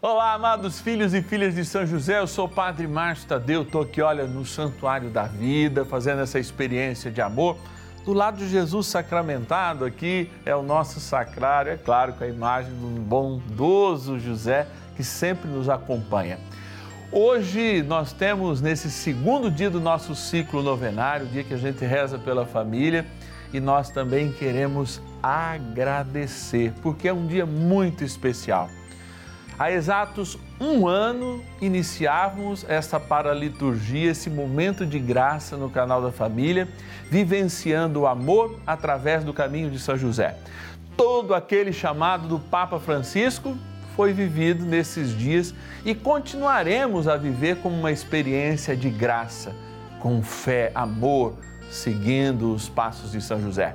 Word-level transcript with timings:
Olá, 0.00 0.32
amados 0.32 0.80
filhos 0.80 1.12
e 1.12 1.20
filhas 1.20 1.56
de 1.56 1.64
São 1.64 1.84
José, 1.84 2.20
eu 2.20 2.28
sou 2.28 2.44
o 2.44 2.48
Padre 2.48 2.86
Márcio 2.86 3.26
Tadeu, 3.26 3.62
estou 3.62 3.82
aqui, 3.82 4.00
olha, 4.00 4.28
no 4.28 4.46
Santuário 4.46 5.10
da 5.10 5.24
Vida, 5.24 5.84
fazendo 5.84 6.22
essa 6.22 6.38
experiência 6.38 7.10
de 7.10 7.20
amor. 7.20 7.56
Do 8.04 8.12
lado 8.12 8.36
de 8.36 8.48
Jesus 8.48 8.86
sacramentado 8.86 9.84
aqui 9.84 10.30
é 10.46 10.54
o 10.54 10.62
nosso 10.62 11.00
sacrário, 11.00 11.72
é 11.72 11.76
claro, 11.76 12.12
com 12.12 12.22
a 12.22 12.28
imagem 12.28 12.70
do 12.74 13.00
bondoso 13.00 14.20
José 14.20 14.68
que 14.94 15.02
sempre 15.02 15.50
nos 15.50 15.68
acompanha. 15.68 16.38
Hoje 17.10 17.82
nós 17.82 18.12
temos, 18.12 18.60
nesse 18.60 18.92
segundo 18.92 19.50
dia 19.50 19.68
do 19.68 19.80
nosso 19.80 20.14
ciclo 20.14 20.62
novenário, 20.62 21.26
dia 21.26 21.42
que 21.42 21.54
a 21.54 21.58
gente 21.58 21.84
reza 21.84 22.20
pela 22.20 22.46
família, 22.46 23.04
e 23.52 23.58
nós 23.58 23.90
também 23.90 24.30
queremos 24.30 25.02
agradecer, 25.20 26.72
porque 26.84 27.08
é 27.08 27.12
um 27.12 27.26
dia 27.26 27.44
muito 27.44 28.04
especial. 28.04 28.70
Há 29.58 29.72
exatos 29.72 30.38
um 30.60 30.86
ano 30.86 31.42
iniciávamos 31.60 32.64
esta 32.68 33.00
paraliturgia, 33.00 34.12
esse 34.12 34.30
momento 34.30 34.86
de 34.86 35.00
graça 35.00 35.56
no 35.56 35.68
canal 35.68 36.00
da 36.00 36.12
família, 36.12 36.68
vivenciando 37.10 38.02
o 38.02 38.06
amor 38.06 38.56
através 38.64 39.24
do 39.24 39.34
caminho 39.34 39.68
de 39.68 39.80
São 39.80 39.98
José. 39.98 40.36
Todo 40.96 41.34
aquele 41.34 41.72
chamado 41.72 42.28
do 42.28 42.38
Papa 42.38 42.78
Francisco 42.78 43.58
foi 43.96 44.12
vivido 44.12 44.64
nesses 44.64 45.10
dias 45.10 45.52
e 45.84 45.92
continuaremos 45.92 47.08
a 47.08 47.16
viver 47.16 47.56
como 47.56 47.76
uma 47.76 47.90
experiência 47.90 48.76
de 48.76 48.88
graça, 48.88 49.52
com 49.98 50.22
fé, 50.22 50.70
amor, 50.72 51.34
seguindo 51.68 52.54
os 52.54 52.68
passos 52.68 53.10
de 53.10 53.20
São 53.20 53.42
José. 53.42 53.74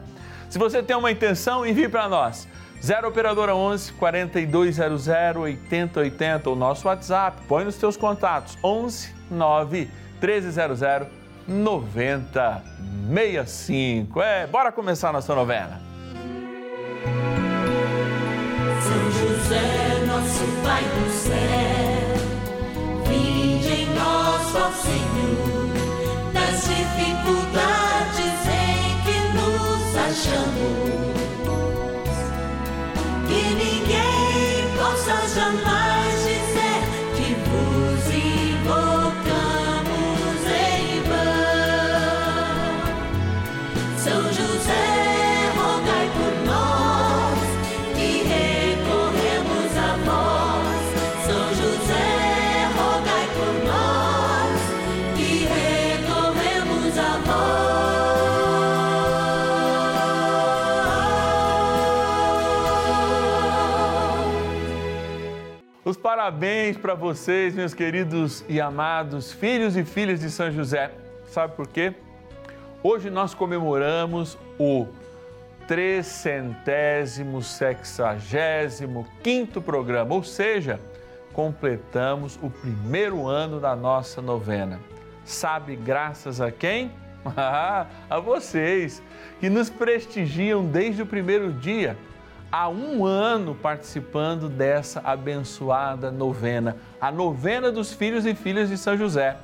Se 0.49 0.57
você 0.57 0.81
tem 0.81 0.95
uma 0.95 1.11
intenção, 1.11 1.65
envie 1.65 1.89
para 1.89 2.07
nós 2.07 2.47
0 2.83 3.07
Operadora 3.07 3.55
11 3.55 3.93
4200 3.93 5.07
8080, 5.37 6.49
o 6.49 6.55
nosso 6.55 6.89
WhatsApp. 6.89 7.41
Põe 7.47 7.63
nos 7.63 7.77
teus 7.77 7.95
contatos 7.95 8.57
11 8.61 9.15
9 9.31 9.89
1300 10.21 11.07
9065. 11.47 14.21
É, 14.21 14.45
bora 14.47 14.69
começar 14.69 15.13
nossa 15.13 15.33
novena. 15.33 15.81
São 18.81 19.11
José, 19.11 20.03
nosso 20.05 20.43
Pai 20.61 20.83
do 20.83 21.09
céu, 21.09 22.17
vinde 23.07 23.69
em 23.69 23.85
nós, 23.95 24.55
ó 24.55 24.69
Senhor, 24.71 25.69
nas 26.33 26.67
dificuldades 26.67 28.45
em 28.49 29.01
que 29.03 29.19
nos 29.37 29.95
achamos 29.95 30.82
jamais 35.33 36.13
dizer 36.25 36.79
que 37.15 37.33
vos 37.49 38.05
invocamos 38.13 38.92
parabéns 66.23 66.77
para 66.77 66.93
vocês, 66.93 67.53
meus 67.53 67.73
queridos 67.73 68.45
e 68.47 68.61
amados 68.61 69.33
filhos 69.33 69.75
e 69.75 69.83
filhas 69.83 70.21
de 70.21 70.31
São 70.31 70.49
José. 70.49 70.89
Sabe 71.25 71.53
por 71.53 71.67
quê? 71.67 71.93
Hoje 72.81 73.09
nós 73.09 73.33
comemoramos 73.33 74.37
o 74.57 74.87
trecentésimo 75.67 77.41
sexagésimo 77.41 79.05
quinto 79.21 79.61
programa, 79.61 80.15
ou 80.15 80.23
seja, 80.23 80.79
completamos 81.33 82.39
o 82.41 82.49
primeiro 82.49 83.27
ano 83.27 83.59
da 83.59 83.75
nossa 83.75 84.21
novena. 84.21 84.79
Sabe 85.25 85.75
graças 85.75 86.39
a 86.39 86.49
quem? 86.49 86.89
A 88.09 88.19
vocês 88.21 89.03
que 89.41 89.49
nos 89.49 89.69
prestigiam 89.69 90.65
desde 90.65 91.01
o 91.01 91.05
primeiro 91.05 91.51
dia. 91.51 91.97
Há 92.55 92.69
um 92.69 93.03
ano 93.03 93.55
participando 93.55 94.47
dessa 94.47 95.01
abençoada 95.03 96.11
novena, 96.11 96.77
a 97.01 97.11
novena 97.11 97.71
dos 97.71 97.91
filhos 97.91 98.27
e 98.27 98.35
filhas 98.35 98.69
de 98.69 98.77
São 98.77 98.95
José. 98.95 99.37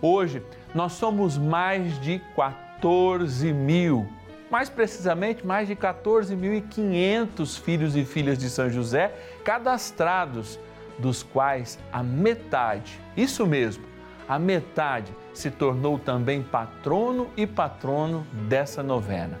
Hoje 0.00 0.42
nós 0.74 0.94
somos 0.94 1.38
mais 1.38 2.00
de 2.00 2.20
14 2.34 3.52
mil, 3.52 4.08
mais 4.50 4.68
precisamente 4.68 5.46
mais 5.46 5.68
de 5.68 5.76
14.500 5.76 7.60
filhos 7.60 7.94
e 7.94 8.04
filhas 8.04 8.36
de 8.36 8.50
São 8.50 8.68
José 8.68 9.14
cadastrados, 9.44 10.58
dos 10.98 11.22
quais 11.22 11.78
a 11.92 12.02
metade, 12.02 12.98
isso 13.16 13.46
mesmo, 13.46 13.84
a 14.28 14.36
metade 14.36 15.12
se 15.32 15.48
tornou 15.48 15.96
também 15.96 16.42
patrono 16.42 17.30
e 17.36 17.46
patrono 17.46 18.26
dessa 18.48 18.82
novena. 18.82 19.40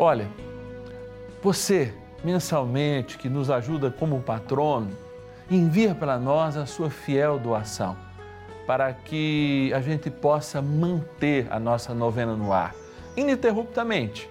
Olha, 0.00 0.26
você 1.42 1.92
mensalmente 2.22 3.18
que 3.18 3.28
nos 3.28 3.50
ajuda 3.50 3.90
como 3.90 4.22
patrono, 4.22 4.96
envia 5.50 5.92
para 5.92 6.16
nós 6.18 6.56
a 6.56 6.64
sua 6.66 6.88
fiel 6.88 7.36
doação, 7.38 7.96
para 8.64 8.92
que 8.92 9.72
a 9.74 9.80
gente 9.80 10.08
possa 10.08 10.62
manter 10.62 11.48
a 11.50 11.58
nossa 11.58 11.92
novena 11.92 12.36
no 12.36 12.52
ar, 12.52 12.76
ininterruptamente, 13.16 14.30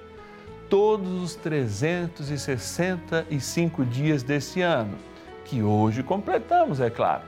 todos 0.69 1.21
os 1.21 1.35
365 1.35 3.83
dias 3.83 4.23
desse 4.23 4.61
ano, 4.61 4.97
que 5.43 5.61
hoje 5.61 6.01
completamos, 6.01 6.79
é 6.79 6.89
claro. 6.89 7.23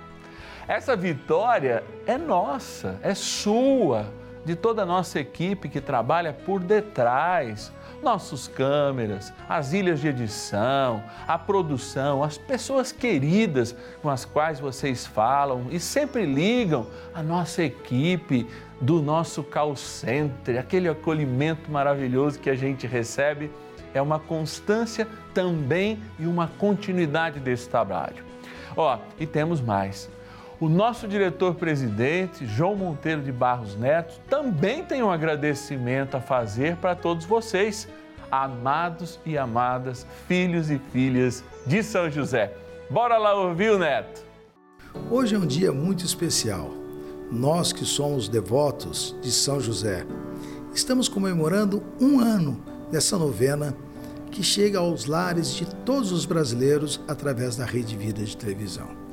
Essa 0.66 0.96
vitória 0.96 1.84
é 2.08 2.18
nossa, 2.18 2.98
é 3.04 3.14
sua, 3.14 4.06
de 4.46 4.56
toda 4.56 4.84
a 4.84 4.86
nossa 4.86 5.20
equipe 5.20 5.68
que 5.68 5.82
trabalha 5.82 6.32
por 6.32 6.62
detrás 6.62 7.70
nossos 8.03 8.47
câmeras, 8.47 9.34
as 9.47 9.74
ilhas 9.74 10.02
de 10.02 10.09
edição, 10.09 11.03
a 11.28 11.38
produção, 11.38 12.22
as 12.22 12.38
pessoas 12.38 12.91
queridas 12.91 13.75
com 14.02 14.09
as 14.09 14.25
quais 14.25 14.59
vocês 14.59 15.08
falam 15.08 15.68
e 15.72 15.80
sempre 15.80 16.25
ligam, 16.25 16.86
a 17.13 17.24
nossa 17.24 17.63
equipe 17.63 18.46
do 18.81 19.02
nosso 19.02 19.42
call 19.42 19.75
center, 19.75 20.59
aquele 20.59 20.90
acolhimento 20.90 21.72
maravilhoso 21.72 22.38
que 22.40 22.50
a 22.50 22.56
gente 22.56 22.86
recebe, 22.86 23.50
é 23.94 24.02
uma 24.02 24.19
constância 24.19 25.08
também 25.34 26.02
e 26.19 26.25
uma 26.25 26.47
continuidade 26.47 27.40
desse 27.40 27.69
trabalho. 27.69 28.24
Ó, 28.75 28.97
e 29.19 29.25
temos 29.25 29.62
mais. 29.62 30.09
O 30.63 30.69
nosso 30.69 31.09
diretor-presidente, 31.09 32.46
João 32.46 32.74
Monteiro 32.74 33.22
de 33.22 33.34
Barros 33.34 33.75
Neto, 33.75 34.18
também 34.29 34.81
tem 34.81 35.03
um 35.03 35.12
agradecimento 35.12 36.16
a 36.16 36.22
fazer 36.22 36.78
para 36.78 36.96
todos 36.96 37.25
vocês, 37.25 37.85
amados 38.31 39.19
e 39.25 39.38
amadas 39.38 40.07
filhos 40.25 40.72
e 40.72 40.79
filhas 40.94 41.44
de 41.68 41.84
São 41.84 42.09
José. 42.09 42.53
Bora 42.90 43.18
lá 43.18 43.35
ouvir 43.35 43.74
o 43.74 43.78
Neto. 43.78 44.24
Hoje 45.12 45.35
é 45.35 45.38
um 45.38 45.46
dia 45.46 45.74
muito 45.74 46.06
especial. 46.06 46.72
Nós 47.30 47.74
que 47.74 47.84
somos 47.84 48.30
devotos 48.30 49.13
de 49.22 49.34
São 49.34 49.59
José, 49.59 50.06
estamos 50.74 51.09
comemorando 51.09 51.84
um 52.00 52.22
ano 52.22 52.63
dessa 52.90 53.18
novena 53.18 53.75
que 54.31 54.41
chega 54.41 54.80
aos 54.80 55.07
lares 55.07 55.53
de 55.53 55.66
todos 55.84 56.13
os 56.13 56.25
brasileiros 56.25 57.01
através 57.06 57.57
da 57.57 57.66
Rede 57.66 57.97
Vida 57.97 58.24
de 58.24 58.38
televisão. 58.38 59.03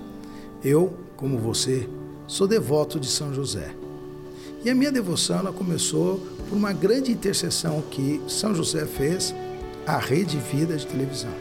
Eu, 0.62 0.94
como 1.20 1.38
você, 1.38 1.86
sou 2.26 2.48
devoto 2.48 2.98
de 2.98 3.06
São 3.06 3.32
José. 3.32 3.74
E 4.64 4.70
a 4.70 4.74
minha 4.74 4.90
devoção 4.90 5.38
ela 5.38 5.52
começou 5.52 6.18
por 6.48 6.56
uma 6.56 6.72
grande 6.72 7.12
intercessão 7.12 7.82
que 7.90 8.20
São 8.26 8.54
José 8.54 8.86
fez 8.86 9.34
à 9.86 9.98
Rede 9.98 10.38
Vida 10.38 10.76
de 10.76 10.86
televisão. 10.86 11.32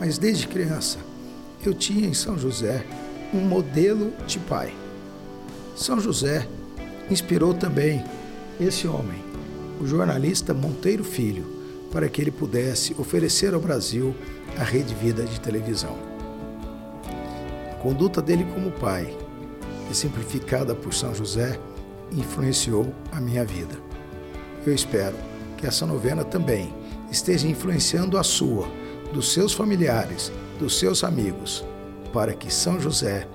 Mas 0.00 0.16
desde 0.16 0.48
criança, 0.48 0.98
eu 1.64 1.74
tinha 1.74 2.08
em 2.08 2.14
São 2.14 2.38
José 2.38 2.84
um 3.32 3.40
modelo 3.40 4.12
de 4.26 4.38
pai. 4.38 4.74
São 5.76 6.00
José 6.00 6.48
inspirou 7.10 7.54
também 7.54 8.02
esse 8.60 8.88
homem, 8.88 9.22
o 9.80 9.86
jornalista 9.86 10.54
Monteiro 10.54 11.04
Filho, 11.04 11.44
para 11.90 12.08
que 12.08 12.20
ele 12.22 12.30
pudesse 12.30 12.94
oferecer 12.98 13.52
ao 13.52 13.60
Brasil 13.60 14.14
a 14.58 14.64
Rede 14.64 14.94
Vida 14.94 15.24
de 15.24 15.40
televisão. 15.40 16.11
Conduta 17.82 18.22
dele 18.22 18.46
como 18.54 18.70
pai, 18.70 19.12
exemplificada 19.90 20.74
por 20.74 20.94
São 20.94 21.12
José, 21.12 21.58
influenciou 22.12 22.94
a 23.10 23.20
minha 23.20 23.44
vida. 23.44 23.74
Eu 24.64 24.72
espero 24.72 25.16
que 25.56 25.66
essa 25.66 25.84
novena 25.84 26.24
também 26.24 26.72
esteja 27.10 27.48
influenciando 27.48 28.16
a 28.16 28.22
sua, 28.22 28.68
dos 29.12 29.32
seus 29.32 29.52
familiares, 29.52 30.30
dos 30.58 30.78
seus 30.78 31.02
amigos. 31.02 31.64
para 32.12 32.34
que 32.34 32.52
São 32.52 32.78
José 32.78 33.26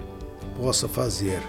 possa 0.56 0.88
fazer 0.88 1.42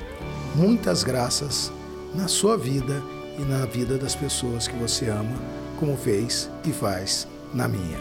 muitas 0.55 1.05
graças 1.05 1.71
na 2.15 2.27
sua 2.27 2.57
vida 2.57 3.03
e 3.39 3.43
na 3.43 3.67
vida 3.67 3.99
das 3.99 4.15
pessoas 4.15 4.67
que 4.67 4.77
você 4.77 5.11
ama, 5.11 5.37
como 5.79 5.95
fez 5.95 6.51
e 6.65 6.73
faz 6.73 7.29
na 7.53 7.69
minha. 7.69 7.99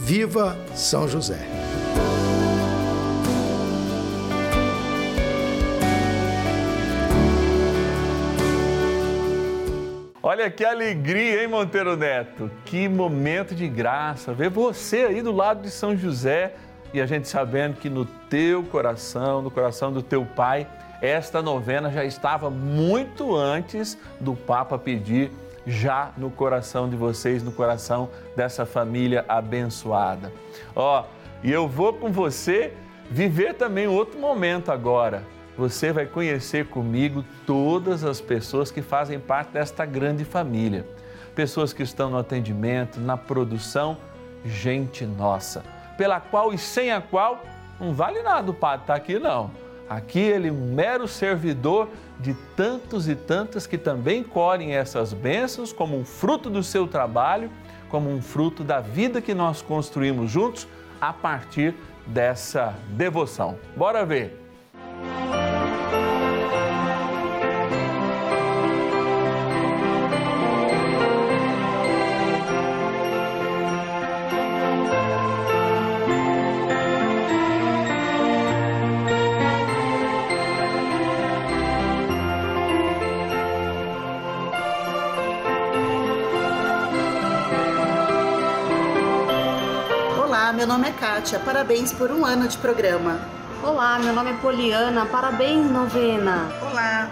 Viva 0.00 0.58
São 0.74 1.08
José! 1.08 1.73
Olha 10.26 10.50
que 10.50 10.64
alegria, 10.64 11.42
hein, 11.42 11.48
Monteiro 11.48 11.98
Neto? 11.98 12.50
Que 12.64 12.88
momento 12.88 13.54
de 13.54 13.68
graça 13.68 14.32
ver 14.32 14.48
você 14.48 15.04
aí 15.04 15.20
do 15.20 15.30
lado 15.30 15.60
de 15.60 15.70
São 15.70 15.94
José 15.94 16.54
e 16.94 17.00
a 17.02 17.04
gente 17.04 17.28
sabendo 17.28 17.76
que 17.76 17.90
no 17.90 18.06
teu 18.06 18.62
coração, 18.62 19.42
no 19.42 19.50
coração 19.50 19.92
do 19.92 20.02
teu 20.02 20.24
pai, 20.24 20.66
esta 21.02 21.42
novena 21.42 21.90
já 21.90 22.06
estava 22.06 22.48
muito 22.48 23.36
antes 23.36 23.98
do 24.18 24.34
Papa 24.34 24.78
pedir, 24.78 25.30
já 25.66 26.10
no 26.16 26.30
coração 26.30 26.88
de 26.88 26.96
vocês, 26.96 27.42
no 27.42 27.52
coração 27.52 28.08
dessa 28.34 28.64
família 28.64 29.26
abençoada. 29.28 30.32
Ó, 30.74 31.04
e 31.42 31.52
eu 31.52 31.68
vou 31.68 31.92
com 31.92 32.10
você 32.10 32.72
viver 33.10 33.52
também 33.56 33.86
outro 33.86 34.18
momento 34.18 34.72
agora 34.72 35.33
você 35.56 35.92
vai 35.92 36.06
conhecer 36.06 36.66
comigo 36.66 37.24
todas 37.46 38.04
as 38.04 38.20
pessoas 38.20 38.70
que 38.70 38.82
fazem 38.82 39.18
parte 39.18 39.52
desta 39.52 39.84
grande 39.84 40.24
família. 40.24 40.86
Pessoas 41.34 41.72
que 41.72 41.82
estão 41.82 42.10
no 42.10 42.18
atendimento, 42.18 43.00
na 43.00 43.16
produção, 43.16 43.96
gente 44.44 45.04
nossa, 45.06 45.64
pela 45.96 46.20
qual 46.20 46.52
e 46.52 46.58
sem 46.58 46.92
a 46.92 47.00
qual 47.00 47.42
não 47.80 47.92
vale 47.92 48.22
nada 48.22 48.50
o 48.50 48.54
padre 48.54 48.82
estar 48.82 48.94
tá 48.94 48.98
aqui, 48.98 49.18
não. 49.18 49.50
Aqui 49.88 50.18
ele 50.18 50.48
é 50.48 50.52
um 50.52 50.74
mero 50.74 51.06
servidor 51.06 51.88
de 52.18 52.34
tantos 52.56 53.08
e 53.08 53.14
tantas 53.14 53.66
que 53.66 53.76
também 53.76 54.22
colhem 54.22 54.74
essas 54.74 55.12
bênçãos 55.12 55.72
como 55.72 55.98
um 55.98 56.04
fruto 56.04 56.48
do 56.48 56.62
seu 56.62 56.86
trabalho, 56.86 57.50
como 57.88 58.10
um 58.10 58.22
fruto 58.22 58.64
da 58.64 58.80
vida 58.80 59.20
que 59.20 59.34
nós 59.34 59.60
construímos 59.60 60.30
juntos 60.30 60.66
a 61.00 61.12
partir 61.12 61.74
dessa 62.06 62.74
devoção. 62.96 63.58
Bora 63.76 64.04
ver! 64.04 64.43
Kátia. 91.24 91.40
Parabéns 91.40 91.90
por 91.90 92.10
um 92.10 92.26
ano 92.26 92.46
de 92.46 92.58
programa. 92.58 93.18
Olá, 93.62 93.98
meu 93.98 94.12
nome 94.12 94.32
é 94.32 94.34
Poliana. 94.34 95.06
Parabéns, 95.06 95.70
novena. 95.70 96.50
Olá, 96.60 97.08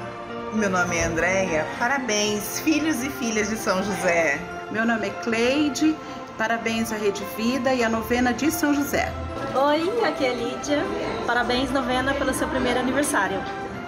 meu 0.53 0.69
nome 0.69 0.99
é 0.99 1.05
Andréia. 1.05 1.67
Parabéns, 1.79 2.61
filhos 2.61 3.03
e 3.03 3.09
filhas 3.09 3.49
de 3.49 3.57
São 3.57 3.83
José. 3.83 4.39
Meu 4.71 4.85
nome 4.85 5.07
é 5.07 5.11
Cleide. 5.23 5.97
Parabéns 6.37 6.93
à 6.93 6.97
Rede 6.97 7.25
Vida 7.39 7.73
e 7.73 7.83
à 7.83 7.89
novena 7.89 8.35
de 8.35 8.51
São 8.51 8.75
José. 8.75 9.11
Oi, 9.55 10.07
aqui 10.07 10.27
é 10.27 10.35
Lídia. 10.35 10.85
Parabéns, 11.27 11.71
novena, 11.71 12.13
pelo 12.13 12.35
seu 12.35 12.47
primeiro 12.49 12.81
aniversário. 12.81 13.41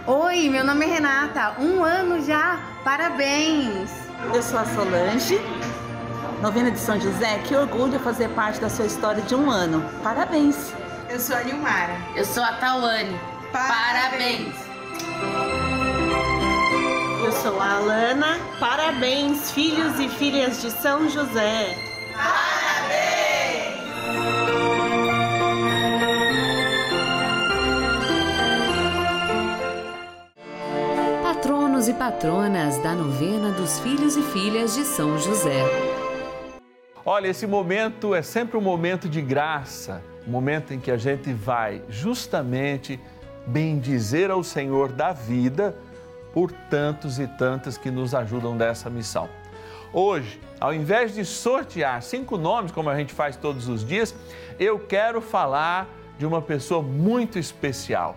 Oi, 0.07 0.49
meu 0.49 0.65
nome 0.65 0.87
é 0.87 0.89
Renata. 0.89 1.55
Um 1.61 1.85
ano 1.85 2.25
já. 2.25 2.59
Parabéns. 2.83 3.91
Eu 4.33 4.43
sou 4.43 4.59
a 4.59 4.65
Solange 4.65 5.39
Novena 6.41 6.71
de 6.71 6.79
São 6.79 7.01
José, 7.01 7.39
que 7.45 7.57
orgulho 7.57 7.99
fazer 8.01 8.29
parte 8.31 8.61
da 8.61 8.69
sua 8.69 8.87
história 8.87 9.23
de 9.23 9.35
um 9.35 9.51
ano. 9.51 9.83
Parabéns! 10.03 10.73
Eu 11.09 11.19
sou 11.19 11.37
a 11.37 11.43
Nilmara. 11.43 11.97
Eu 12.15 12.25
sou 12.25 12.43
a 12.43 12.53
Tawane. 12.55 13.19
Parabéns! 13.53 14.55
Eu 17.25 17.33
sou 17.33 17.61
a 17.61 17.77
Alana. 17.77 18.39
Parabéns, 18.61 19.51
filhos 19.53 19.99
e 19.99 20.09
filhas 20.09 20.61
de 20.61 20.71
São 20.71 21.09
José. 21.09 21.77
Parabéns! 22.15 22.55
Patronos 31.23 31.89
e 31.89 31.95
patronas 31.95 32.79
da 32.79 32.93
novena 32.95 33.51
dos 33.53 33.79
filhos 33.81 34.17
e 34.17 34.23
filhas 34.23 34.75
de 34.75 34.85
São 34.85 35.19
José. 35.19 35.94
Olha, 37.07 37.29
esse 37.29 37.47
momento 37.47 38.15
é 38.15 38.23
sempre 38.23 38.57
um 38.57 38.63
momento 38.63 39.11
de 39.11 39.21
graça, 39.21 40.03
um 40.27 40.31
momento 40.31 40.73
em 40.73 40.81
que 40.81 40.91
a 40.91 40.97
gente 40.97 41.35
vai 41.35 41.83
justamente 41.87 42.99
bendizer 43.47 44.31
ao 44.31 44.43
Senhor 44.43 44.91
da 44.91 45.13
vida 45.13 45.77
por 46.33 46.51
tantos 46.71 47.19
e 47.19 47.27
tantas 47.27 47.77
que 47.77 47.91
nos 47.91 48.15
ajudam 48.15 48.55
nessa 48.55 48.89
missão. 48.89 49.29
Hoje, 49.93 50.41
ao 50.59 50.73
invés 50.73 51.15
de 51.15 51.27
sortear 51.27 52.03
cinco 52.03 52.39
nomes, 52.39 52.73
como 52.73 52.89
a 52.89 52.97
gente 52.97 53.13
faz 53.13 53.37
todos 53.37 53.69
os 53.69 53.87
dias, 53.87 54.15
eu 54.59 54.79
quero 54.79 55.21
falar 55.21 55.87
de 56.19 56.25
uma 56.25 56.41
pessoa 56.41 56.81
muito 56.81 57.39
especial, 57.39 58.17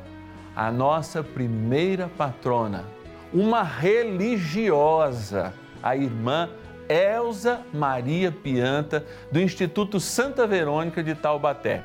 a 0.56 0.72
nossa 0.72 1.22
primeira 1.22 2.10
patrona, 2.18 2.86
uma 3.34 3.64
religiosa, 3.64 5.54
a 5.84 5.94
irmã 5.94 6.50
Elza 6.90 7.62
Maria 7.74 8.32
Pianta, 8.32 9.06
do 9.32 9.40
Instituto 9.40 10.00
Santa 10.00 10.48
Verônica 10.48 11.04
de 11.04 11.14
Taubaté, 11.16 11.84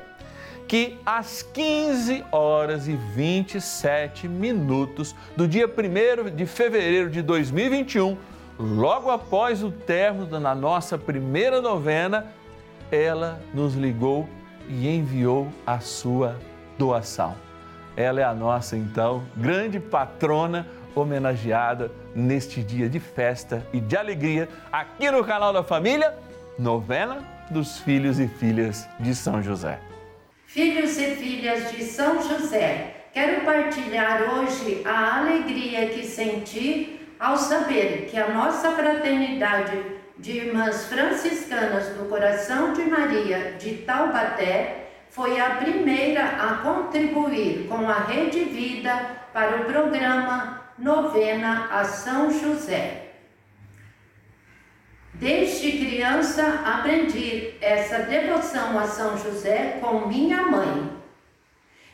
que 0.67 0.97
às 1.05 1.41
15 1.41 2.23
horas 2.31 2.87
e 2.87 2.95
27 2.95 4.27
minutos 4.27 5.15
do 5.35 5.47
dia 5.47 5.67
1 5.67 6.35
de 6.35 6.45
fevereiro 6.45 7.09
de 7.09 7.21
2021, 7.21 8.17
logo 8.57 9.09
após 9.09 9.63
o 9.63 9.71
término 9.71 10.25
da 10.25 10.55
nossa 10.55 10.97
primeira 10.97 11.61
novena, 11.61 12.27
ela 12.91 13.39
nos 13.53 13.75
ligou 13.75 14.27
e 14.69 14.87
enviou 14.87 15.47
a 15.65 15.79
sua 15.79 16.37
doação. 16.77 17.35
Ela 17.95 18.21
é 18.21 18.23
a 18.23 18.33
nossa, 18.33 18.75
então, 18.75 19.23
grande 19.35 19.79
patrona 19.79 20.65
homenageada 20.95 21.91
neste 22.15 22.61
dia 22.61 22.89
de 22.89 22.99
festa 22.99 23.65
e 23.73 23.79
de 23.79 23.95
alegria 23.95 24.47
aqui 24.71 25.09
no 25.09 25.23
canal 25.23 25.51
da 25.51 25.63
Família, 25.63 26.13
novena 26.57 27.17
dos 27.49 27.79
filhos 27.79 28.19
e 28.19 28.27
filhas 28.27 28.87
de 28.99 29.13
São 29.15 29.41
José. 29.41 29.79
Filhos 30.45 30.97
e 30.97 31.15
filhas 31.15 31.71
de 31.71 31.83
São 31.83 32.21
José, 32.21 33.07
quero 33.13 33.43
partilhar 33.43 34.33
hoje 34.33 34.81
a 34.85 35.19
alegria 35.19 35.89
que 35.89 36.05
senti 36.05 36.99
ao 37.19 37.37
saber 37.37 38.07
que 38.09 38.17
a 38.17 38.29
nossa 38.29 38.71
fraternidade 38.71 39.81
de 40.17 40.31
irmãs 40.37 40.85
franciscanas 40.85 41.87
do 41.89 42.07
Coração 42.07 42.73
de 42.73 42.83
Maria 42.83 43.55
de 43.59 43.77
Taubaté 43.77 44.89
foi 45.09 45.39
a 45.39 45.51
primeira 45.51 46.23
a 46.23 46.55
contribuir 46.57 47.67
com 47.67 47.89
a 47.89 47.99
Rede 47.99 48.45
Vida 48.45 48.95
para 49.31 49.57
o 49.57 49.65
programa 49.65 50.62
novena 50.83 51.69
a 51.71 51.85
São 51.85 52.29
José. 52.29 53.13
Desde 55.13 55.71
criança 55.71 56.43
aprendi 56.65 57.53
essa 57.61 57.99
devoção 57.99 58.77
a 58.77 58.85
São 58.85 59.17
José 59.17 59.77
com 59.79 60.07
minha 60.07 60.41
mãe. 60.41 60.91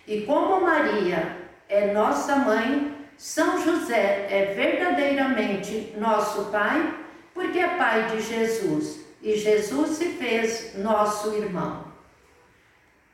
E 0.08 0.22
como 0.22 0.62
Maria 0.62 1.38
é 1.70 1.94
nossa 1.94 2.38
mãe, 2.38 2.98
São 3.16 3.64
José 3.64 4.26
é 4.28 4.54
verdadeiramente 4.56 5.94
nosso 5.98 6.46
pai, 6.46 6.96
porque 7.34 7.60
é 7.60 7.78
pai 7.78 8.08
de 8.08 8.22
Jesus 8.22 9.06
e 9.22 9.36
Jesus 9.36 9.98
se 9.98 10.14
fez 10.14 10.76
nosso 10.78 11.36
irmão. 11.36 11.86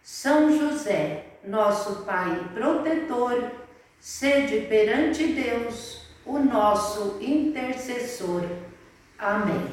São 0.01 0.58
José, 0.58 1.25
nosso 1.44 2.05
pai 2.05 2.48
protetor, 2.53 3.64
sede 4.06 4.68
perante 4.68 5.26
Deus 5.26 6.02
o 6.24 6.38
nosso 6.38 7.18
intercessor. 7.20 8.44
Amém. 9.18 9.66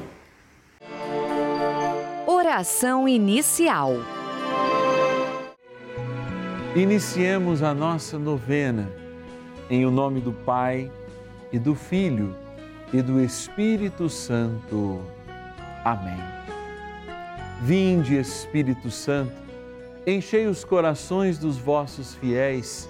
Oração 2.25 3.07
inicial. 3.07 3.91
Iniciemos 6.75 7.61
a 7.61 7.75
nossa 7.75 8.17
novena 8.17 8.91
em 9.69 9.85
o 9.85 9.91
nome 9.91 10.19
do 10.19 10.33
Pai 10.33 10.91
e 11.51 11.59
do 11.59 11.75
Filho 11.75 12.35
e 12.91 13.03
do 13.03 13.21
Espírito 13.21 14.09
Santo. 14.09 14.99
Amém. 15.85 16.17
Vinde, 17.61 18.17
Espírito 18.17 18.89
Santo, 18.89 19.31
enchei 20.07 20.47
os 20.47 20.65
corações 20.65 21.37
dos 21.37 21.55
vossos 21.55 22.15
fiéis 22.15 22.89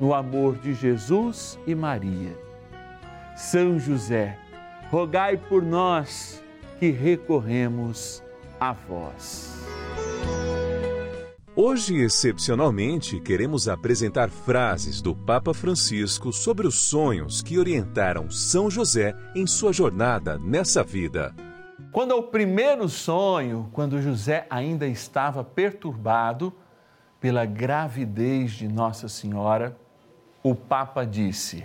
no 0.00 0.14
amor 0.14 0.56
de 0.56 0.72
Jesus 0.72 1.58
e 1.66 1.74
Maria. 1.74 2.36
São 3.36 3.78
José, 3.78 4.38
rogai 4.90 5.36
por 5.36 5.62
nós 5.62 6.42
que 6.78 6.90
recorremos 6.90 8.22
a 8.58 8.72
vós. 8.72 9.60
Hoje, 11.54 11.96
excepcionalmente, 11.96 13.20
queremos 13.20 13.68
apresentar 13.68 14.30
frases 14.30 15.02
do 15.02 15.14
Papa 15.14 15.52
Francisco 15.52 16.32
sobre 16.32 16.66
os 16.66 16.76
sonhos 16.76 17.42
que 17.42 17.58
orientaram 17.58 18.30
São 18.30 18.70
José 18.70 19.14
em 19.34 19.46
sua 19.46 19.72
jornada 19.72 20.38
nessa 20.38 20.82
vida. 20.82 21.34
Quando 21.92 22.12
ao 22.12 22.22
primeiro 22.22 22.88
sonho, 22.88 23.68
quando 23.72 24.00
José 24.00 24.46
ainda 24.48 24.86
estava 24.86 25.44
perturbado 25.44 26.52
pela 27.20 27.44
gravidez 27.44 28.52
de 28.52 28.68
Nossa 28.68 29.08
Senhora, 29.08 29.76
o 30.42 30.54
Papa 30.54 31.04
disse: 31.04 31.64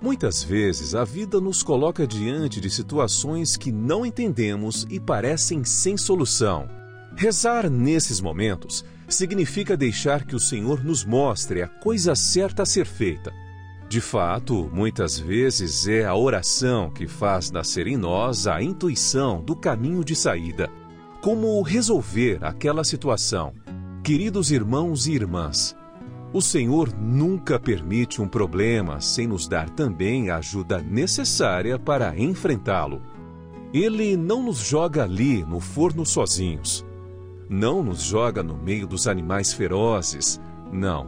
Muitas 0.00 0.42
vezes 0.42 0.94
a 0.94 1.04
vida 1.04 1.40
nos 1.40 1.62
coloca 1.62 2.06
diante 2.06 2.60
de 2.60 2.70
situações 2.70 3.56
que 3.56 3.72
não 3.72 4.06
entendemos 4.06 4.86
e 4.88 5.00
parecem 5.00 5.64
sem 5.64 5.96
solução. 5.96 6.68
Rezar 7.16 7.68
nesses 7.68 8.20
momentos 8.20 8.84
significa 9.08 9.76
deixar 9.76 10.24
que 10.24 10.36
o 10.36 10.40
Senhor 10.40 10.84
nos 10.84 11.04
mostre 11.04 11.62
a 11.62 11.66
coisa 11.66 12.14
certa 12.14 12.62
a 12.62 12.66
ser 12.66 12.86
feita. 12.86 13.32
De 13.88 14.00
fato, 14.00 14.70
muitas 14.72 15.18
vezes 15.18 15.88
é 15.88 16.04
a 16.04 16.14
oração 16.14 16.90
que 16.90 17.08
faz 17.08 17.50
nascer 17.50 17.86
em 17.86 17.96
nós 17.96 18.46
a 18.46 18.62
intuição 18.62 19.42
do 19.42 19.56
caminho 19.56 20.04
de 20.04 20.14
saída. 20.14 20.70
Como 21.22 21.60
resolver 21.62 22.38
aquela 22.44 22.84
situação? 22.84 23.54
Queridos 24.04 24.52
irmãos 24.52 25.06
e 25.06 25.12
irmãs, 25.12 25.74
o 26.32 26.42
Senhor 26.42 26.92
nunca 26.94 27.58
permite 27.58 28.20
um 28.20 28.28
problema 28.28 29.00
sem 29.00 29.26
nos 29.26 29.48
dar 29.48 29.70
também 29.70 30.28
a 30.28 30.36
ajuda 30.36 30.78
necessária 30.78 31.78
para 31.78 32.18
enfrentá-lo. 32.18 33.00
Ele 33.72 34.16
não 34.16 34.42
nos 34.42 34.58
joga 34.58 35.04
ali 35.04 35.42
no 35.42 35.58
forno 35.58 36.04
sozinhos. 36.04 36.84
Não 37.48 37.82
nos 37.82 38.02
joga 38.02 38.42
no 38.42 38.56
meio 38.56 38.86
dos 38.86 39.06
animais 39.06 39.54
ferozes. 39.54 40.38
Não. 40.70 41.06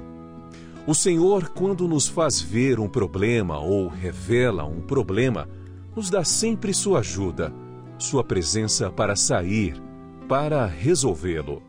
O 0.87 0.95
Senhor, 0.95 1.51
quando 1.51 1.87
nos 1.87 2.09
faz 2.09 2.41
ver 2.41 2.81
um 2.81 2.89
problema 2.89 3.59
ou 3.59 3.89
revela 3.89 4.65
um 4.65 4.81
problema, 4.81 5.47
nos 5.95 6.09
dá 6.09 6.25
sempre 6.25 6.73
sua 6.73 7.01
ajuda, 7.01 7.53
sua 7.99 8.25
presença 8.25 8.91
para 8.91 9.15
sair, 9.15 9.81
para 10.27 10.65
resolvê-lo. 10.65 11.63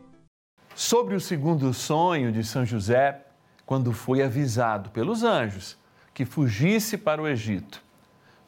Sobre 0.74 1.14
o 1.14 1.20
segundo 1.20 1.74
sonho 1.74 2.32
de 2.32 2.42
São 2.42 2.64
José, 2.64 3.22
quando 3.66 3.92
foi 3.92 4.22
avisado 4.22 4.90
pelos 4.90 5.22
anjos 5.22 5.76
que 6.14 6.24
fugisse 6.24 6.98
para 6.98 7.22
o 7.22 7.28
Egito, 7.28 7.82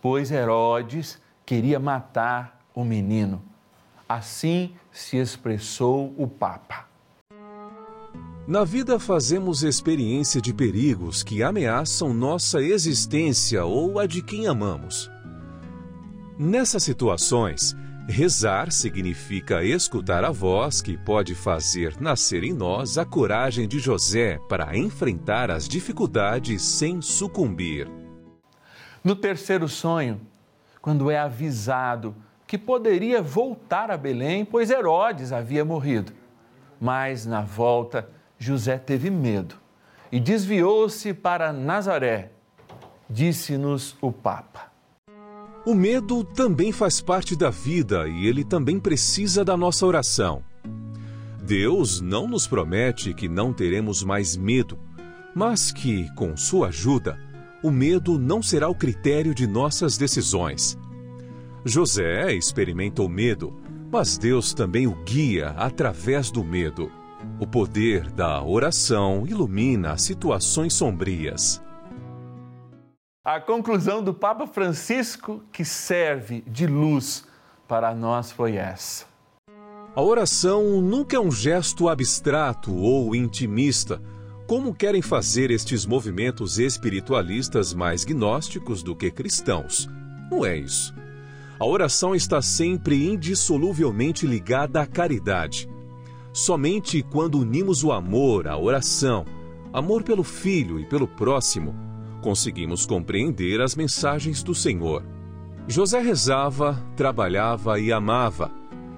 pois 0.01 0.31
Herodes 0.31 1.21
queria 1.47 1.79
matar 1.79 2.61
o 2.75 2.85
menino. 2.85 3.43
Assim 4.09 4.75
se 4.93 5.17
expressou 5.17 6.15
o 6.19 6.29
Papa. 6.29 6.87
Na 8.47 8.63
vida 8.63 8.99
fazemos 8.99 9.63
experiência 9.63 10.39
de 10.39 10.53
perigos 10.53 11.23
que 11.23 11.43
ameaçam 11.43 12.13
nossa 12.13 12.61
existência 12.61 13.65
ou 13.65 13.99
a 13.99 14.07
de 14.07 14.21
quem 14.21 14.47
amamos. 14.47 15.11
Nessas 16.39 16.83
situações, 16.83 17.75
Rezar 18.07 18.71
significa 18.71 19.65
escutar 19.65 20.25
a 20.25 20.31
voz 20.31 20.83
que 20.83 20.95
pode 20.95 21.35
fazer 21.35 21.99
nascer 21.99 22.45
em 22.45 22.53
nós 22.53 22.99
a 22.99 23.05
coragem 23.05 23.67
de 23.67 23.79
José 23.79 24.39
para 24.47 24.77
enfrentar 24.77 25.51
as 25.51 25.67
dificuldades 25.67 26.61
sem 26.61 27.01
sucumbir. 27.01 27.91
No 29.03 29.17
terceiro 29.17 29.67
sonho, 29.69 30.21
quando 30.83 31.11
é 31.11 31.19
avisado 31.19 32.15
que 32.47 32.59
poderia 32.59 33.23
voltar 33.23 33.91
a 33.91 33.97
Belém, 33.97 34.45
pois 34.45 34.71
Herodes 34.71 35.33
havia 35.33 35.65
morrido. 35.65 36.13
Mas 36.79 37.25
na 37.25 37.41
volta, 37.41 38.11
José 38.39 38.77
teve 38.77 39.09
medo 39.09 39.57
e 40.13 40.21
desviou-se 40.21 41.15
para 41.15 41.55
Nazaré. 41.55 42.33
Disse-nos 43.09 43.97
o 44.03 44.13
Papa. 44.13 44.74
O 45.67 45.75
medo 45.75 46.23
também 46.23 46.73
faz 46.73 47.01
parte 47.01 47.35
da 47.35 47.49
vida 47.49 48.07
e 48.07 48.27
ele 48.27 48.45
também 48.45 48.79
precisa 48.79 49.43
da 49.43 49.57
nossa 49.57 49.87
oração. 49.87 50.45
Deus 51.43 52.03
não 52.03 52.29
nos 52.29 52.47
promete 52.47 53.15
que 53.15 53.29
não 53.29 53.51
teremos 53.51 54.03
mais 54.03 54.37
medo, 54.37 54.79
mas 55.35 55.73
que, 55.73 56.07
com 56.15 56.37
Sua 56.37 56.69
ajuda, 56.69 57.19
o 57.63 57.71
medo 57.71 58.19
não 58.19 58.43
será 58.43 58.69
o 58.69 58.75
critério 58.75 59.35
de 59.35 59.47
nossas 59.47 59.97
decisões. 59.97 60.79
José 61.65 62.35
experimenta 62.35 63.03
o 63.03 63.09
medo, 63.09 63.59
mas 63.91 64.19
Deus 64.19 64.53
também 64.53 64.87
o 64.87 64.95
guia 65.03 65.49
através 65.57 66.31
do 66.31 66.45
medo. 66.45 66.93
O 67.41 67.47
poder 67.47 68.11
da 68.11 68.45
oração 68.45 69.25
ilumina 69.27 69.97
situações 69.97 70.75
sombrias. 70.75 71.64
A 73.27 73.41
conclusão 73.41 74.03
do 74.03 74.13
Papa 74.13 74.47
Francisco, 74.47 75.43
que 75.51 75.65
serve 75.65 76.45
de 76.47 76.67
luz 76.67 77.25
para 77.67 77.95
nós, 77.95 78.31
foi 78.31 78.57
essa. 78.57 79.07
A 79.97 80.03
oração 80.03 80.83
nunca 80.83 81.17
é 81.17 81.19
um 81.19 81.31
gesto 81.31 81.89
abstrato 81.89 82.77
ou 82.77 83.17
intimista, 83.17 83.99
como 84.47 84.75
querem 84.75 85.01
fazer 85.01 85.51
estes 85.51 85.87
movimentos 85.87 86.59
espiritualistas 86.59 87.73
mais 87.73 88.05
gnósticos 88.05 88.83
do 88.83 88.95
que 88.95 89.11
cristãos. 89.11 89.89
Não 90.31 90.45
é 90.45 90.59
isso. 90.59 90.95
A 91.59 91.65
oração 91.65 92.15
está 92.15 92.43
sempre 92.43 93.11
indissoluvelmente 93.11 94.27
ligada 94.27 94.83
à 94.83 94.87
caridade. 94.87 95.67
Somente 96.31 97.03
quando 97.03 97.39
unimos 97.39 97.83
o 97.83 97.91
amor 97.91 98.47
à 98.47 98.59
oração, 98.59 99.25
amor 99.73 100.03
pelo 100.03 100.23
filho 100.23 100.79
e 100.79 100.85
pelo 100.85 101.09
próximo, 101.09 101.94
conseguimos 102.25 102.87
compreender 102.87 103.61
as 103.61 103.77
mensagens 103.77 104.43
do 104.43 104.55
Senhor. 104.55 105.05
José 105.69 106.01
rezava, 106.01 106.83
trabalhava 106.97 107.79
e 107.79 107.93
amava, 107.93 108.51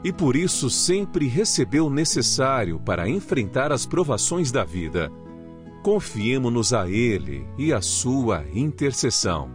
e 0.05 0.13
por 0.13 0.37
isso 0.37 0.71
sempre 0.71 1.27
recebeu 1.27 1.87
o 1.87 1.91
necessário 1.91 2.79
para 2.79 3.09
enfrentar 3.09 3.73
as 3.73 3.85
provações 3.85 4.53
da 4.53 4.63
vida. 4.63 5.11
Confiemo-nos 5.83 6.73
a 6.73 6.89
Ele 6.89 7.45
e 7.59 7.73
a 7.73 7.81
sua 7.81 8.45
intercessão. 8.55 9.51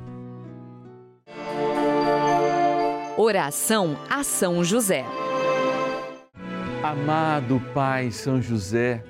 Oração 3.17 3.97
a 4.09 4.21
São 4.21 4.65
José. 4.65 5.05
Amado 6.83 7.61
Pai 7.73 8.11
São 8.11 8.41
José, 8.41 9.01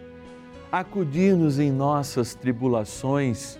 acudir-nos 0.71 1.57
em 1.57 1.71
nossas 1.71 2.35
tribulações 2.35 3.59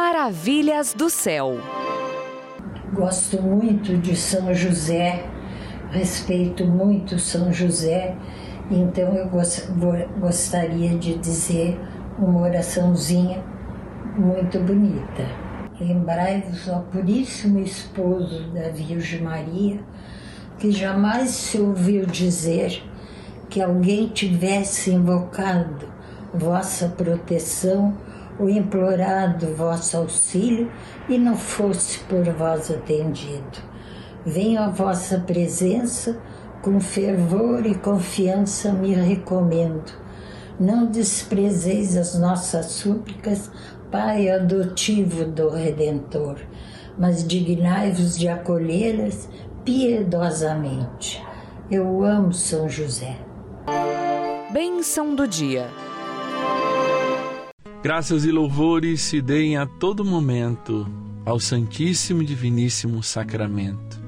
Maravilhas 0.00 0.94
do 0.94 1.10
céu. 1.10 1.58
Gosto 2.92 3.42
muito 3.42 3.98
de 3.98 4.14
São 4.14 4.54
José, 4.54 5.24
respeito 5.90 6.64
muito 6.64 7.18
São 7.18 7.52
José, 7.52 8.14
então 8.70 9.12
eu 9.16 9.28
gostaria 10.20 10.96
de 10.96 11.18
dizer 11.18 11.80
uma 12.16 12.42
oraçãozinha 12.42 13.42
muito 14.16 14.60
bonita. 14.60 15.26
Lembrai-vos, 15.80 16.68
ó 16.68 16.78
Puríssimo 16.92 17.58
Esposo 17.58 18.52
da 18.52 18.68
Virgem 18.68 19.22
Maria, 19.22 19.80
que 20.60 20.70
jamais 20.70 21.30
se 21.30 21.58
ouviu 21.58 22.06
dizer 22.06 22.84
que 23.50 23.60
alguém 23.60 24.06
tivesse 24.06 24.92
invocado 24.92 25.88
vossa 26.32 26.88
proteção 26.88 27.96
ou 28.38 28.48
implorado 28.48 29.54
vosso 29.54 29.96
auxílio 29.96 30.70
e 31.08 31.18
não 31.18 31.36
fosse 31.36 31.98
por 32.00 32.24
vós 32.24 32.70
atendido. 32.70 33.58
Venho 34.24 34.60
à 34.60 34.68
vossa 34.68 35.18
presença, 35.20 36.18
com 36.62 36.80
fervor 36.80 37.64
e 37.66 37.74
confiança 37.74 38.72
me 38.72 38.92
recomendo. 38.92 39.92
Não 40.58 40.86
desprezeis 40.86 41.96
as 41.96 42.18
nossas 42.18 42.66
súplicas, 42.66 43.50
Pai 43.90 44.28
adotivo 44.28 45.24
do 45.24 45.48
Redentor, 45.48 46.36
mas 46.98 47.26
dignai-vos 47.26 48.18
de 48.18 48.28
acolhê-las 48.28 49.30
piedosamente. 49.64 51.24
Eu 51.70 52.02
amo 52.04 52.34
São 52.34 52.68
José. 52.68 53.16
Bênção 54.52 55.14
do 55.14 55.26
dia. 55.26 55.87
Graças 57.80 58.24
e 58.24 58.32
louvores 58.32 59.02
se 59.02 59.22
deem 59.22 59.56
a 59.56 59.64
todo 59.64 60.04
momento 60.04 60.84
ao 61.24 61.38
Santíssimo 61.38 62.22
e 62.22 62.26
Diviníssimo 62.26 63.04
Sacramento. 63.04 64.02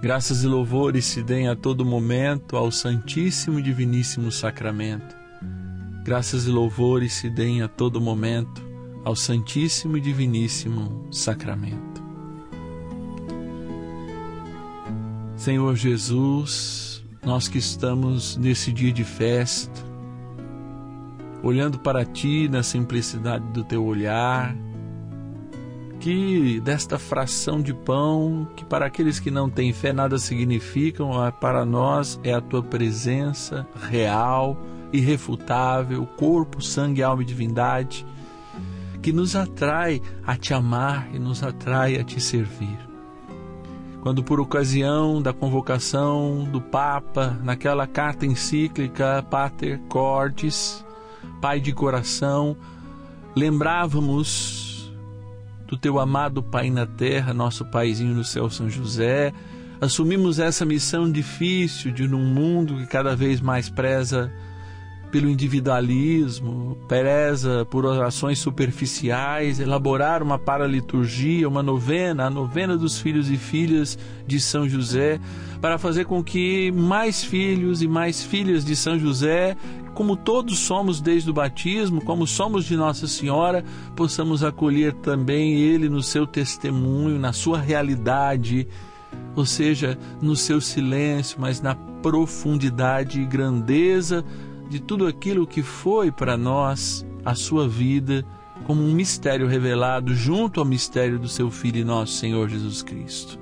Graças 0.00 0.44
e 0.44 0.46
louvores 0.46 1.04
se 1.04 1.20
deem 1.20 1.48
a 1.48 1.56
todo 1.56 1.84
momento 1.84 2.56
ao 2.56 2.70
Santíssimo 2.70 3.58
e 3.58 3.62
Diviníssimo 3.62 4.30
Sacramento. 4.30 5.16
Graças 6.04 6.46
e 6.46 6.50
louvores 6.50 7.12
se 7.14 7.28
deem 7.28 7.60
a 7.60 7.66
todo 7.66 8.00
momento 8.00 8.64
ao 9.04 9.16
Santíssimo 9.16 9.96
e 9.96 10.00
Diviníssimo 10.00 11.08
Sacramento. 11.10 12.00
Senhor 15.34 15.74
Jesus, 15.74 17.04
nós 17.24 17.48
que 17.48 17.58
estamos 17.58 18.36
nesse 18.36 18.72
dia 18.72 18.92
de 18.92 19.02
festa, 19.02 19.85
olhando 21.42 21.78
para 21.78 22.04
ti 22.04 22.48
na 22.48 22.62
simplicidade 22.62 23.44
do 23.52 23.62
teu 23.64 23.84
olhar, 23.84 24.54
que 26.00 26.60
desta 26.60 26.98
fração 26.98 27.60
de 27.60 27.74
pão, 27.74 28.46
que 28.54 28.64
para 28.64 28.86
aqueles 28.86 29.18
que 29.18 29.30
não 29.30 29.50
têm 29.50 29.72
fé 29.72 29.92
nada 29.92 30.18
significam, 30.18 31.10
para 31.40 31.64
nós 31.64 32.20
é 32.22 32.32
a 32.32 32.40
tua 32.40 32.62
presença 32.62 33.66
real, 33.90 34.56
irrefutável, 34.92 36.06
corpo, 36.06 36.62
sangue, 36.62 37.02
alma 37.02 37.22
e 37.22 37.26
divindade, 37.26 38.06
que 39.02 39.12
nos 39.12 39.34
atrai 39.34 40.00
a 40.24 40.36
te 40.36 40.54
amar 40.54 41.08
e 41.12 41.18
nos 41.18 41.42
atrai 41.42 41.96
a 41.96 42.04
te 42.04 42.20
servir. 42.20 42.78
Quando, 44.00 44.22
por 44.22 44.38
ocasião 44.38 45.20
da 45.20 45.32
convocação 45.32 46.44
do 46.44 46.60
Papa, 46.60 47.36
naquela 47.42 47.88
carta 47.88 48.24
encíclica 48.24 49.26
Pater 49.28 49.80
Cordis, 49.88 50.85
Pai 51.40 51.60
de 51.60 51.72
coração, 51.72 52.56
lembrávamos 53.34 54.92
do 55.66 55.76
teu 55.76 55.98
amado 55.98 56.42
Pai 56.42 56.70
na 56.70 56.86
terra, 56.86 57.34
nosso 57.34 57.64
Paizinho 57.64 58.14
no 58.14 58.24
céu, 58.24 58.48
São 58.48 58.70
José. 58.70 59.32
Assumimos 59.80 60.38
essa 60.38 60.64
missão 60.64 61.10
difícil 61.10 61.92
de, 61.92 62.06
num 62.08 62.24
mundo 62.24 62.76
que 62.76 62.86
cada 62.86 63.14
vez 63.14 63.40
mais 63.40 63.68
preza 63.68 64.32
pelo 65.16 65.30
individualismo, 65.30 66.76
preza 66.86 67.66
por 67.70 67.86
orações 67.86 68.38
superficiais, 68.38 69.58
elaborar 69.58 70.22
uma 70.22 70.38
paraliturgia, 70.38 71.48
uma 71.48 71.62
novena, 71.62 72.26
a 72.26 72.30
novena 72.30 72.76
dos 72.76 73.00
filhos 73.00 73.30
e 73.30 73.38
filhas 73.38 73.98
de 74.26 74.38
São 74.38 74.68
José, 74.68 75.18
para 75.58 75.78
fazer 75.78 76.04
com 76.04 76.22
que 76.22 76.70
mais 76.70 77.24
filhos 77.24 77.80
e 77.80 77.88
mais 77.88 78.22
filhas 78.22 78.62
de 78.62 78.76
São 78.76 78.98
José, 78.98 79.56
como 79.94 80.16
todos 80.16 80.58
somos 80.58 81.00
desde 81.00 81.30
o 81.30 81.32
batismo, 81.32 82.04
como 82.04 82.26
somos 82.26 82.66
de 82.66 82.76
Nossa 82.76 83.06
Senhora, 83.06 83.64
possamos 83.96 84.44
acolher 84.44 84.92
também 84.92 85.54
ele 85.54 85.88
no 85.88 86.02
seu 86.02 86.26
testemunho, 86.26 87.18
na 87.18 87.32
sua 87.32 87.58
realidade, 87.58 88.68
ou 89.34 89.46
seja, 89.46 89.98
no 90.20 90.36
seu 90.36 90.60
silêncio, 90.60 91.38
mas 91.40 91.62
na 91.62 91.74
profundidade 91.74 93.18
e 93.18 93.24
grandeza 93.24 94.22
de 94.68 94.80
tudo 94.80 95.06
aquilo 95.06 95.46
que 95.46 95.62
foi 95.62 96.10
para 96.10 96.36
nós 96.36 97.06
a 97.24 97.34
sua 97.34 97.68
vida 97.68 98.24
como 98.64 98.82
um 98.82 98.92
mistério 98.92 99.46
revelado 99.46 100.14
junto 100.14 100.60
ao 100.60 100.66
mistério 100.66 101.18
do 101.18 101.28
seu 101.28 101.50
Filho 101.50 101.78
e 101.78 101.84
nosso 101.84 102.14
Senhor 102.14 102.48
Jesus 102.48 102.82
Cristo. 102.82 103.38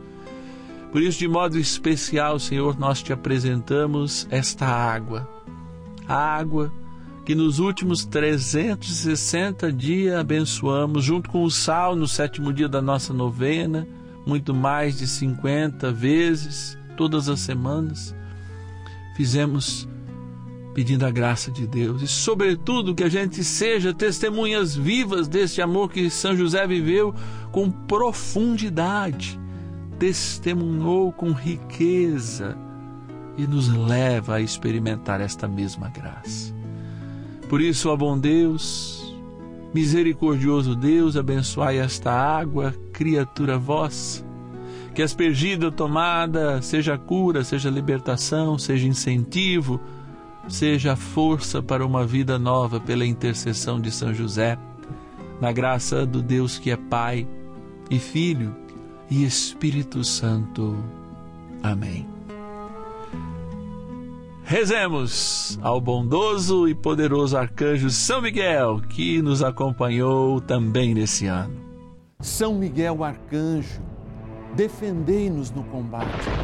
Por 0.93 1.03
isso, 1.03 1.19
de 1.19 1.27
modo 1.27 1.59
especial, 1.59 2.39
Senhor, 2.39 2.79
nós 2.79 3.03
te 3.03 3.13
apresentamos 3.13 4.29
esta 4.31 4.67
água, 4.67 5.29
a 6.07 6.15
água 6.15 6.73
que 7.25 7.35
nos 7.35 7.59
últimos 7.59 8.05
360 8.05 9.73
dias 9.73 10.15
abençoamos, 10.15 11.03
junto 11.03 11.31
com 11.31 11.43
o 11.43 11.51
sal 11.51 11.97
no 11.97 12.07
sétimo 12.07 12.53
dia 12.53 12.69
da 12.69 12.83
nossa 12.83 13.15
novena, 13.15 13.89
muito 14.27 14.55
mais 14.55 14.99
de 14.99 15.07
50 15.07 15.91
vezes, 15.91 16.79
todas 16.97 17.29
as 17.29 17.41
semanas. 17.41 18.15
Fizemos 19.17 19.89
pedindo 20.75 21.07
a 21.07 21.11
graça 21.11 21.53
de 21.53 21.67
Deus 21.67 22.03
e, 22.03 22.09
sobretudo, 22.09 22.95
que 22.95 23.05
a 23.05 23.09
gente 23.09 23.45
seja 23.45 23.95
testemunhas 23.95 24.75
vivas 24.75 25.29
deste 25.29 25.63
amor 25.63 25.91
que 25.91 26.11
São 26.11 26.37
José 26.37 26.67
viveu 26.67 27.15
com 27.53 27.71
profundidade, 27.71 29.39
testemunhou 29.99 31.13
com 31.13 31.31
riqueza 31.31 32.59
e 33.39 33.47
nos 33.47 33.69
leva 33.69 34.35
a 34.35 34.41
experimentar 34.41 35.21
esta 35.21 35.47
mesma 35.47 35.89
graça. 35.89 36.53
Por 37.49 37.61
isso, 37.61 37.89
ó 37.89 37.97
bom 37.97 38.19
Deus, 38.19 39.15
misericordioso 39.73 40.75
Deus, 40.75 41.17
abençoai 41.17 41.79
esta 41.79 42.11
água, 42.11 42.75
criatura 42.93 43.57
vossa, 43.57 44.25
que 44.93 45.03
aspergida, 45.03 45.71
tomada, 45.71 46.61
seja 46.63 46.99
cura, 46.99 47.45
seja 47.45 47.71
libertação, 47.71 48.59
seja 48.59 48.87
incentivo, 48.89 49.81
seja 50.49 50.97
força 50.97 51.63
para 51.63 51.85
uma 51.85 52.07
vida 52.07 52.39
nova 52.39 52.81
pela 52.81 53.07
intercessão 53.07 53.81
de 53.81 53.91
São 53.91 54.13
José, 54.13 54.59
na 55.41 55.53
graça 55.53 56.07
do 56.07 56.23
Deus 56.23 56.59
que 56.59 56.71
é 56.71 56.77
Pai 56.77 57.27
e 57.91 57.99
Filho 57.99 58.55
e 59.11 59.25
Espírito 59.25 60.05
Santo. 60.05 60.77
Amém. 61.63 62.07
Rezemos 64.45 65.59
ao 65.63 65.81
bondoso 65.81 66.69
e 66.69 66.75
poderoso 66.75 67.37
arcanjo 67.37 67.89
São 67.89 68.21
Miguel, 68.21 68.83
que 68.91 69.23
nos 69.23 69.43
acompanhou 69.43 70.39
também 70.41 70.93
nesse 70.95 71.27
ano. 71.27 71.55
São 72.21 72.55
Miguel 72.55 73.03
arcanjo, 73.03 73.81
defendei-nos 74.55 75.51
no 75.51 75.65
combate 75.65 76.44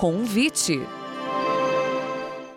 Convite. 0.00 0.80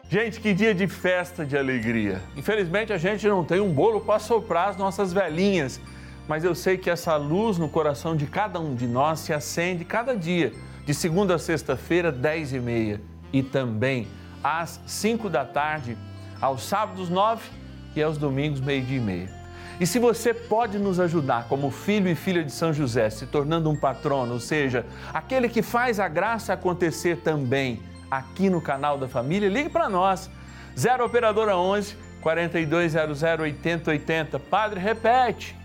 Gente, 0.10 0.40
que 0.40 0.54
dia 0.54 0.74
de 0.74 0.88
festa 0.88 1.46
de 1.46 1.58
alegria. 1.58 2.22
Infelizmente 2.38 2.94
a 2.94 2.98
gente 2.98 3.28
não 3.28 3.44
tem 3.44 3.60
um 3.60 3.70
bolo 3.70 4.00
para 4.00 4.18
soprar 4.18 4.70
as 4.70 4.78
nossas 4.78 5.12
velhinhas, 5.12 5.82
mas 6.26 6.46
eu 6.46 6.56
sei 6.56 6.78
que 6.78 6.90
essa 6.90 7.18
luz 7.18 7.58
no 7.58 7.68
coração 7.68 8.16
de 8.16 8.28
cada 8.28 8.62
um 8.62 8.74
de 8.74 8.88
nós 8.88 9.20
se 9.20 9.34
acende 9.34 9.84
cada 9.84 10.16
dia, 10.16 10.54
de 10.86 10.94
segunda 10.94 11.36
a 11.36 11.38
sexta-feira, 11.38 12.14
dez 12.14 12.54
e 12.54 12.62
meia, 12.62 13.02
e 13.34 13.44
também 13.44 14.08
às 14.42 14.80
cinco 14.88 15.30
da 15.30 15.44
tarde, 15.44 15.98
aos 16.40 16.64
sábados 16.64 17.10
nove 17.10 17.50
e 17.94 18.02
aos 18.02 18.18
domingos 18.18 18.62
meio-dia 18.62 18.98
e 18.98 19.02
meia. 19.02 19.43
E 19.80 19.88
se 19.88 19.98
você 19.98 20.34
pode 20.34 20.78
nos 20.78 21.00
ajudar 21.00 21.48
como 21.48 21.72
filho 21.72 22.08
e 22.10 22.16
filha 22.16 22.44
de 22.44 22.52
São 22.52 22.72
José, 22.72 23.10
se 23.10 23.26
tornando 23.26 23.70
um 23.70 23.76
patrono, 23.76 24.34
ou 24.34 24.40
seja, 24.40 24.86
aquele 25.14 25.50
que 25.50 25.62
faz 25.62 26.00
a 26.00 26.08
graça 26.08 26.54
acontecer 26.54 27.18
também 27.18 27.82
aqui 28.10 28.50
no 28.50 28.62
canal 28.62 28.98
da 28.98 29.08
família, 29.08 29.50
ligue 29.50 29.70
para 29.70 29.90
nós. 29.90 30.30
0 30.78 31.06
operadora 31.06 31.58
11 31.58 31.96
4200 32.22 33.24
8080. 33.24 34.40
Padre, 34.40 34.80
repete. 34.80 35.56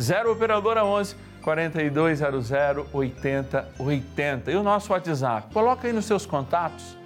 0 0.00 0.32
operadora 0.32 0.84
11 0.84 1.16
4200 1.42 2.50
8080. 2.92 4.50
E 4.50 4.56
o 4.56 4.62
nosso 4.62 4.92
WhatsApp? 4.92 5.52
Coloca 5.52 5.86
aí 5.86 5.92
nos 5.92 6.06
seus 6.06 6.24
contatos. 6.26 6.96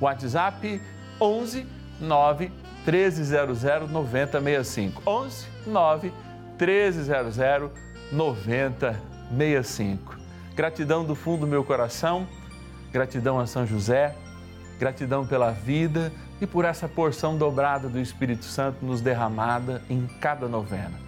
WhatsApp 0.00 0.80
11 1.20 1.66
9 2.00 2.50
1300 2.86 3.90
9065. 3.90 5.02
11 5.06 5.46
9 5.66 6.12
1300 6.58 7.70
9065. 8.12 10.16
Gratidão 10.54 11.04
do 11.04 11.14
fundo 11.14 11.40
do 11.40 11.46
meu 11.46 11.64
coração, 11.64 12.26
gratidão 12.92 13.40
a 13.40 13.46
São 13.46 13.66
José, 13.66 14.14
gratidão 14.78 15.26
pela 15.26 15.50
vida 15.50 16.12
e 16.40 16.46
por 16.46 16.64
essa 16.64 16.88
porção 16.88 17.38
dobrada 17.38 17.88
do 17.88 18.00
Espírito 18.00 18.44
Santo 18.44 18.84
nos 18.84 19.00
derramada 19.00 19.82
em 19.88 20.06
cada 20.20 20.48
novena. 20.48 21.00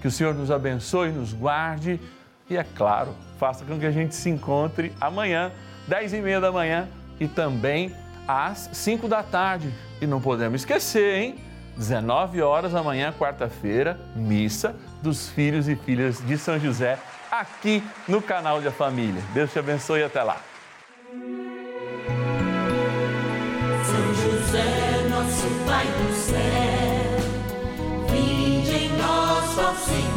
Que 0.00 0.08
o 0.08 0.10
Senhor 0.10 0.34
nos 0.34 0.50
abençoe, 0.50 1.10
nos 1.10 1.32
guarde 1.32 2.00
e, 2.48 2.56
é 2.56 2.64
claro, 2.64 3.14
faça 3.38 3.64
com 3.64 3.78
que 3.78 3.86
a 3.86 3.90
gente 3.90 4.14
se 4.14 4.30
encontre 4.30 4.92
amanhã, 5.00 5.52
10 5.86 6.14
e 6.14 6.20
meia 6.20 6.40
da 6.40 6.50
manhã 6.50 6.88
e 7.20 7.28
também 7.28 7.94
às 8.26 8.70
5 8.72 9.06
da 9.06 9.22
tarde. 9.22 9.72
E 10.00 10.06
não 10.06 10.20
podemos 10.20 10.60
esquecer, 10.60 11.16
hein? 11.16 11.34
19 11.76 12.42
horas 12.42 12.74
amanhã, 12.74 13.12
quarta-feira, 13.16 13.98
missa 14.14 14.74
dos 15.00 15.28
filhos 15.28 15.68
e 15.68 15.76
filhas 15.76 16.20
de 16.26 16.36
São 16.36 16.58
José, 16.58 16.98
aqui 17.30 17.82
no 18.08 18.20
canal 18.20 18.60
da 18.60 18.72
Família. 18.72 19.22
Deus 19.32 19.52
te 19.52 19.58
abençoe 19.58 20.00
e 20.00 20.04
até 20.04 20.22
lá. 20.22 20.38
São 23.84 24.14
José, 24.14 25.08
nosso 25.08 25.46
Pai 25.66 25.86
do 25.86 26.12
céu, 26.14 27.18
vinde 28.10 28.74
em 28.76 28.96
nós, 28.98 29.58
ó 29.58 29.74
Senhor 29.74 30.07